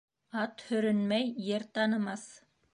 [0.43, 2.29] Ат һөрөнмәй ер танымаҫ.